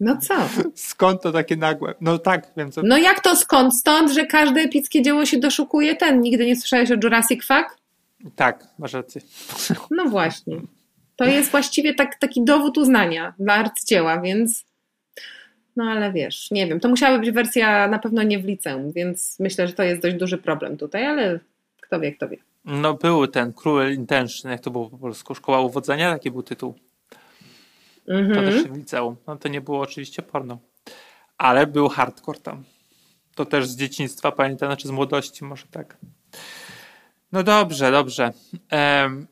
[0.00, 0.34] No co?
[0.74, 1.94] Skąd to takie nagłe?
[2.00, 2.80] No tak, wiem co.
[2.84, 3.76] No jak to skąd?
[3.76, 6.20] Stąd, że każde epickie dzieło się doszukuje ten.
[6.20, 7.78] Nigdy nie słyszałeś o Jurassic Fuck?
[8.36, 9.20] Tak, masz rację.
[9.90, 10.56] No właśnie.
[11.16, 14.64] To jest właściwie tak, taki dowód uznania dla arcydzieła, więc
[15.80, 19.36] no ale wiesz, nie wiem, to musiała być wersja na pewno nie w liceum, więc
[19.40, 21.40] myślę, że to jest dość duży problem tutaj, ale
[21.80, 22.36] kto wie, kto wie.
[22.64, 26.74] No był ten Cruel Intention, jak to było po polsku, Szkoła Uwodzenia, taki był tytuł.
[28.08, 28.34] Mm-hmm.
[28.34, 29.16] To też w liceum.
[29.26, 30.58] No to nie było oczywiście porno.
[31.38, 32.64] Ale był hardcore tam.
[33.34, 35.96] To też z dzieciństwa pamiętam, znaczy z młodości może tak.
[37.32, 38.32] No dobrze, dobrze.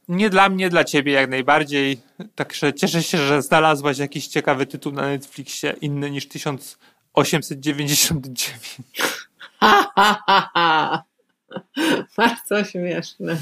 [0.08, 2.00] nie dla mnie, dla ciebie jak najbardziej.
[2.34, 8.52] Także cieszę się, że znalazłaś jakiś ciekawy tytuł na Netflixie, inny niż 1899.
[9.60, 11.02] Ha, ha, ha, ha.
[12.16, 13.36] Bardzo śmieszne.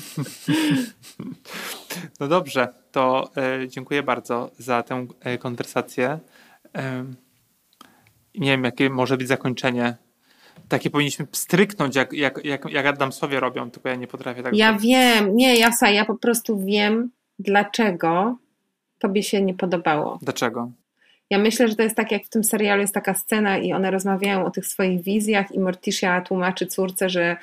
[2.21, 6.19] No dobrze, to e, dziękuję bardzo za tę e, konwersację.
[8.35, 9.97] Nie wiem, jakie może być zakończenie
[10.69, 14.57] takie powinniśmy stryknąć, jak, jak, jak, jak Adamsowie robią, tylko ja nie potrafię tak.
[14.57, 18.37] Ja wiem, nie, Jasa, ja po prostu wiem, dlaczego
[18.99, 20.19] tobie się nie podobało.
[20.23, 20.71] Dlaczego?
[21.31, 23.91] Ja myślę, że to jest tak, jak w tym serialu jest taka scena i one
[23.91, 27.37] rozmawiają o tych swoich wizjach i Morticia tłumaczy córce, że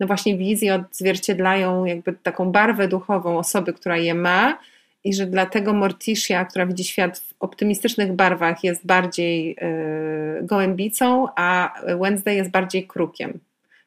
[0.00, 4.58] no właśnie wizje odzwierciedlają jakby taką barwę duchową osoby, która je ma
[5.04, 11.74] i że dlatego Morticia, która widzi świat w optymistycznych barwach, jest bardziej yy, gołębicą, a
[12.00, 13.40] Wednesday jest bardziej krukiem.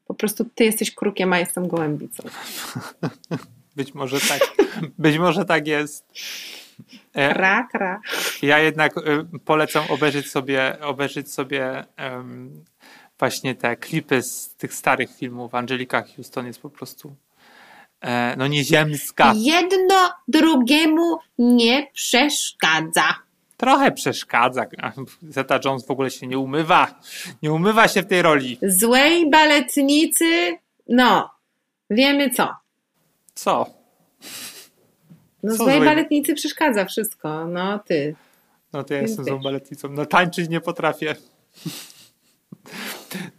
[0.05, 2.23] Po prostu ty jesteś krukiem, a jestem gołębicą.
[3.75, 4.39] Być może tak.
[4.97, 6.05] Być może tak jest.
[7.13, 8.01] E, kra, kra.
[8.41, 12.63] Ja jednak y, polecam obejrzeć sobie, obejrzeć sobie um,
[13.19, 15.55] właśnie te klipy z tych starych filmów.
[15.55, 17.15] Angelika Houston jest po prostu
[18.37, 19.33] no nieziemska.
[19.37, 23.15] Jedno drugiemu nie przeszkadza.
[23.57, 24.65] Trochę przeszkadza.
[25.29, 26.99] Zeta Jones w ogóle się nie umywa.
[27.43, 28.57] Nie umywa się w tej roli.
[28.61, 30.57] Złej baletnicy,
[30.89, 31.29] no,
[31.89, 32.49] wiemy co.
[33.33, 33.65] Co?
[35.43, 38.15] No co złej, złej baletnicy przeszkadza wszystko, no ty.
[38.73, 39.89] No to ja jestem złą baletnicą.
[39.89, 41.15] No tańczyć nie potrafię.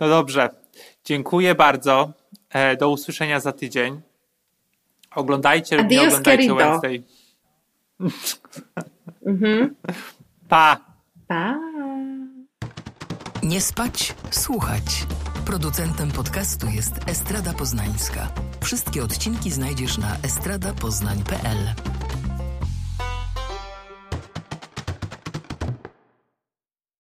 [0.01, 0.51] No dobrze.
[1.05, 2.13] Dziękuję bardzo.
[2.51, 4.01] E, do usłyszenia za tydzień.
[5.15, 6.57] Oglądajcie lub nie oglądajcie querido.
[6.57, 7.03] Wednesday.
[9.33, 9.75] mhm.
[10.49, 10.77] Pa.
[11.29, 11.59] Pa.
[13.43, 15.07] Nie spać, słuchać.
[15.47, 18.29] Producentem podcastu jest Estrada Poznańska.
[18.61, 21.59] Wszystkie odcinki znajdziesz na estradapoznań.pl.